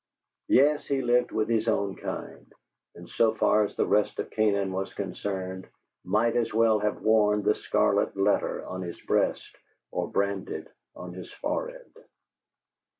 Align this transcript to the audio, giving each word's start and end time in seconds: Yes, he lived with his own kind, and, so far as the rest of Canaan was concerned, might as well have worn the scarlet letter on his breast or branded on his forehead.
Yes, 0.47 0.87
he 0.87 1.03
lived 1.03 1.31
with 1.31 1.47
his 1.47 1.67
own 1.67 1.95
kind, 1.95 2.51
and, 2.95 3.07
so 3.07 3.35
far 3.35 3.63
as 3.65 3.75
the 3.75 3.85
rest 3.85 4.17
of 4.17 4.31
Canaan 4.31 4.71
was 4.71 4.95
concerned, 4.95 5.67
might 6.03 6.35
as 6.35 6.51
well 6.55 6.79
have 6.79 7.03
worn 7.03 7.43
the 7.43 7.53
scarlet 7.53 8.17
letter 8.17 8.65
on 8.65 8.81
his 8.81 8.99
breast 9.01 9.55
or 9.91 10.09
branded 10.09 10.67
on 10.95 11.13
his 11.13 11.31
forehead. 11.31 11.85